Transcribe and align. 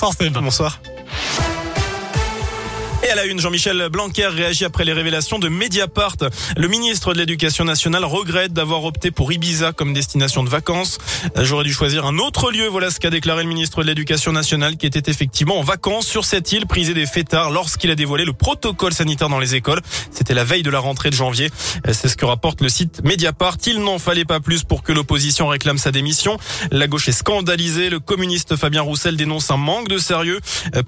Bonsoir. 0.00 0.80
Et 3.10 3.12
à 3.12 3.16
la 3.16 3.24
une, 3.24 3.40
Jean-Michel 3.40 3.88
Blanquer 3.88 4.28
réagit 4.28 4.64
après 4.64 4.84
les 4.84 4.92
révélations 4.92 5.40
de 5.40 5.48
Mediapart. 5.48 6.14
Le 6.56 6.68
ministre 6.68 7.12
de 7.12 7.18
l'Éducation 7.18 7.64
nationale 7.64 8.04
regrette 8.04 8.52
d'avoir 8.52 8.84
opté 8.84 9.10
pour 9.10 9.32
Ibiza 9.32 9.72
comme 9.72 9.92
destination 9.92 10.44
de 10.44 10.48
vacances. 10.48 10.98
J'aurais 11.36 11.64
dû 11.64 11.72
choisir 11.72 12.06
un 12.06 12.18
autre 12.18 12.52
lieu. 12.52 12.68
Voilà 12.68 12.88
ce 12.90 13.00
qu'a 13.00 13.10
déclaré 13.10 13.42
le 13.42 13.48
ministre 13.48 13.82
de 13.82 13.88
l'Éducation 13.88 14.30
nationale 14.30 14.76
qui 14.76 14.86
était 14.86 15.10
effectivement 15.10 15.58
en 15.58 15.62
vacances 15.62 16.06
sur 16.06 16.24
cette 16.24 16.52
île 16.52 16.66
prisée 16.66 16.94
des 16.94 17.06
fêtards 17.06 17.50
lorsqu'il 17.50 17.90
a 17.90 17.96
dévoilé 17.96 18.24
le 18.24 18.32
protocole 18.32 18.94
sanitaire 18.94 19.28
dans 19.28 19.40
les 19.40 19.56
écoles. 19.56 19.80
C'était 20.12 20.34
la 20.34 20.44
veille 20.44 20.62
de 20.62 20.70
la 20.70 20.78
rentrée 20.78 21.10
de 21.10 21.16
janvier. 21.16 21.50
C'est 21.90 22.08
ce 22.08 22.16
que 22.16 22.26
rapporte 22.26 22.60
le 22.60 22.68
site 22.68 23.02
Mediapart. 23.02 23.56
Il 23.66 23.80
n'en 23.80 23.98
fallait 23.98 24.24
pas 24.24 24.38
plus 24.38 24.62
pour 24.62 24.84
que 24.84 24.92
l'opposition 24.92 25.48
réclame 25.48 25.78
sa 25.78 25.90
démission. 25.90 26.38
La 26.70 26.86
gauche 26.86 27.08
est 27.08 27.12
scandalisée. 27.12 27.90
Le 27.90 27.98
communiste 27.98 28.54
Fabien 28.54 28.82
Roussel 28.82 29.16
dénonce 29.16 29.50
un 29.50 29.56
manque 29.56 29.88
de 29.88 29.98
sérieux. 29.98 30.38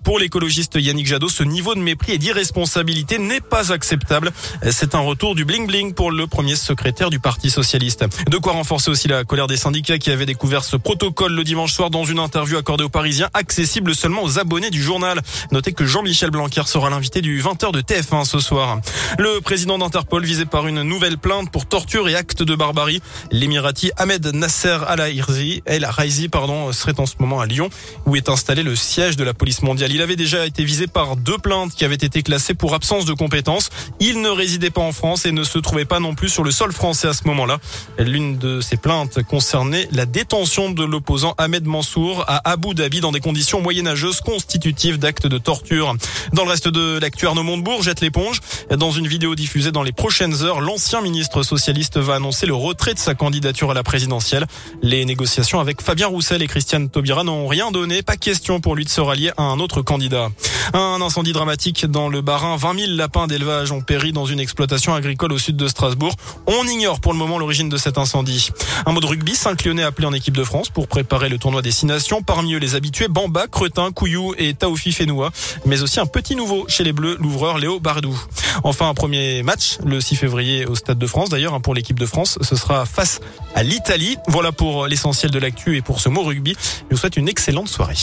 Pour 0.04 0.20
l'écologiste 0.20 0.76
Yannick 0.76 1.08
Jadot, 1.08 1.28
ce 1.28 1.42
niveau 1.42 1.74
de 1.74 1.80
mépris 1.80 2.11
et 2.12 2.18
d'irresponsabilité 2.18 3.18
n'est 3.18 3.40
pas 3.40 3.72
acceptable. 3.72 4.32
C'est 4.70 4.94
un 4.94 4.98
retour 4.98 5.34
du 5.34 5.44
bling-bling 5.46 5.94
pour 5.94 6.10
le 6.10 6.26
premier 6.26 6.56
secrétaire 6.56 7.10
du 7.10 7.20
Parti 7.20 7.48
Socialiste. 7.48 8.04
De 8.28 8.38
quoi 8.38 8.52
renforcer 8.52 8.90
aussi 8.90 9.08
la 9.08 9.24
colère 9.24 9.46
des 9.46 9.56
syndicats 9.56 9.98
qui 9.98 10.10
avaient 10.10 10.26
découvert 10.26 10.64
ce 10.64 10.76
protocole 10.76 11.32
le 11.32 11.44
dimanche 11.44 11.72
soir 11.72 11.90
dans 11.90 12.04
une 12.04 12.18
interview 12.18 12.58
accordée 12.58 12.84
aux 12.84 12.88
Parisiens, 12.90 13.28
accessible 13.34 13.94
seulement 13.94 14.22
aux 14.24 14.38
abonnés 14.38 14.70
du 14.70 14.82
journal. 14.82 15.20
Notez 15.52 15.72
que 15.72 15.86
Jean-Michel 15.86 16.30
Blanquer 16.30 16.62
sera 16.66 16.90
l'invité 16.90 17.20
du 17.20 17.40
20h 17.40 17.72
de 17.72 17.80
TF1 17.80 18.24
ce 18.24 18.40
soir. 18.40 18.80
Le 19.18 19.40
président 19.40 19.78
d'Interpol 19.78 20.24
visé 20.24 20.44
par 20.44 20.66
une 20.66 20.82
nouvelle 20.82 21.18
plainte 21.18 21.50
pour 21.52 21.66
torture 21.66 22.08
et 22.08 22.16
actes 22.16 22.42
de 22.42 22.54
barbarie. 22.54 23.00
L'émirati 23.30 23.92
Ahmed 23.96 24.26
Nasser 24.34 24.78
Al-Raizi, 24.88 25.62
El 25.66 25.84
Raizi, 25.84 26.28
pardon, 26.28 26.72
serait 26.72 26.98
en 26.98 27.06
ce 27.06 27.14
moment 27.20 27.40
à 27.40 27.46
Lyon 27.46 27.70
où 28.06 28.16
est 28.16 28.28
installé 28.28 28.62
le 28.62 28.74
siège 28.74 29.16
de 29.16 29.24
la 29.24 29.34
police 29.34 29.62
mondiale. 29.62 29.92
Il 29.92 30.02
avait 30.02 30.16
déjà 30.16 30.44
été 30.46 30.64
visé 30.64 30.86
par 30.86 31.16
deux 31.16 31.38
plaintes 31.38 31.72
qui 31.74 31.84
avaient 31.84 31.92
avait 31.92 32.01
été 32.02 32.22
classé 32.22 32.54
pour 32.54 32.74
absence 32.74 33.04
de 33.04 33.12
compétences. 33.12 33.70
Il 34.00 34.20
ne 34.20 34.28
résidait 34.28 34.70
pas 34.70 34.80
en 34.80 34.92
France 34.92 35.26
et 35.26 35.32
ne 35.32 35.44
se 35.44 35.58
trouvait 35.58 35.84
pas 35.84 36.00
non 36.00 36.14
plus 36.14 36.28
sur 36.28 36.44
le 36.44 36.50
sol 36.50 36.72
français 36.72 37.08
à 37.08 37.12
ce 37.12 37.24
moment-là. 37.26 37.58
L'une 37.98 38.38
de 38.38 38.60
ces 38.60 38.76
plaintes 38.76 39.22
concernait 39.22 39.88
la 39.92 40.06
détention 40.06 40.70
de 40.70 40.84
l'opposant 40.84 41.34
Ahmed 41.38 41.64
Mansour 41.64 42.24
à 42.26 42.50
Abu 42.50 42.74
Dhabi 42.74 43.00
dans 43.00 43.12
des 43.12 43.20
conditions 43.20 43.60
moyenâgeuses 43.60 44.20
constitutives 44.20 44.98
d'actes 44.98 45.26
de 45.26 45.38
torture. 45.38 45.94
Dans 46.32 46.44
le 46.44 46.50
reste 46.50 46.68
de 46.68 46.98
l'actu, 46.98 47.26
Arnaud 47.26 47.42
Montebourg 47.42 47.82
jette 47.82 48.00
l'éponge. 48.00 48.40
Dans 48.70 48.90
une 48.90 49.06
vidéo 49.06 49.34
diffusée 49.34 49.72
dans 49.72 49.82
les 49.82 49.92
prochaines 49.92 50.42
heures, 50.42 50.60
l'ancien 50.60 51.00
ministre 51.00 51.42
socialiste 51.42 51.98
va 51.98 52.14
annoncer 52.14 52.46
le 52.46 52.54
retrait 52.54 52.94
de 52.94 52.98
sa 52.98 53.14
candidature 53.14 53.70
à 53.70 53.74
la 53.74 53.82
présidentielle. 53.82 54.46
Les 54.82 55.04
négociations 55.04 55.60
avec 55.60 55.80
Fabien 55.82 56.06
Roussel 56.06 56.42
et 56.42 56.46
Christiane 56.46 56.88
Taubira 56.88 57.24
n'ont 57.24 57.46
rien 57.46 57.70
donné. 57.70 58.02
Pas 58.02 58.16
question 58.16 58.60
pour 58.60 58.76
lui 58.76 58.84
de 58.84 58.90
se 58.90 59.00
rallier 59.00 59.30
à 59.36 59.42
un 59.42 59.60
autre 59.60 59.82
candidat. 59.82 60.28
Un 60.72 61.00
incendie 61.00 61.32
dramatique 61.32 61.81
dans 61.86 62.08
le 62.08 62.20
Barin. 62.20 62.56
20 62.56 62.78
000 62.78 62.92
lapins 62.92 63.26
d'élevage 63.26 63.72
ont 63.72 63.80
péri 63.80 64.12
dans 64.12 64.26
une 64.26 64.40
exploitation 64.40 64.94
agricole 64.94 65.32
au 65.32 65.38
sud 65.38 65.56
de 65.56 65.68
Strasbourg. 65.68 66.14
On 66.46 66.66
ignore 66.66 67.00
pour 67.00 67.12
le 67.12 67.18
moment 67.18 67.38
l'origine 67.38 67.68
de 67.68 67.76
cet 67.76 67.98
incendie. 67.98 68.50
Un 68.86 68.92
mot 68.92 69.00
de 69.00 69.06
rugby, 69.06 69.34
5 69.34 69.64
Lyonnais 69.64 69.82
appelés 69.82 70.06
en 70.06 70.12
équipe 70.12 70.36
de 70.36 70.44
France 70.44 70.70
pour 70.70 70.88
préparer 70.88 71.28
le 71.28 71.38
tournoi 71.38 71.62
Destination. 71.62 72.22
Parmi 72.22 72.54
eux, 72.54 72.58
les 72.58 72.74
habitués 72.74 73.08
Bamba, 73.08 73.46
Cretin, 73.46 73.92
Couillou 73.92 74.34
et 74.38 74.54
Taoufi 74.54 74.92
Fenoua. 74.92 75.30
Mais 75.66 75.82
aussi 75.82 76.00
un 76.00 76.06
petit 76.06 76.36
nouveau 76.36 76.64
chez 76.68 76.84
les 76.84 76.92
Bleus, 76.92 77.16
l'ouvreur 77.20 77.58
Léo 77.58 77.80
Bardou. 77.80 78.18
Enfin, 78.64 78.88
un 78.88 78.94
premier 78.94 79.42
match 79.42 79.78
le 79.84 80.00
6 80.00 80.16
février 80.16 80.66
au 80.66 80.74
Stade 80.74 80.98
de 80.98 81.06
France. 81.06 81.28
D'ailleurs, 81.30 81.54
hein, 81.54 81.60
pour 81.60 81.74
l'équipe 81.74 81.98
de 81.98 82.06
France, 82.06 82.38
ce 82.40 82.56
sera 82.56 82.86
face 82.86 83.20
à 83.54 83.62
l'Italie. 83.62 84.16
Voilà 84.28 84.52
pour 84.52 84.86
l'essentiel 84.86 85.30
de 85.30 85.38
l'actu 85.38 85.76
et 85.76 85.82
pour 85.82 86.00
ce 86.00 86.08
mot 86.08 86.22
rugby. 86.22 86.56
Je 86.90 86.94
vous 86.94 87.00
souhaite 87.00 87.16
une 87.16 87.28
excellente 87.28 87.68
soirée. 87.68 87.96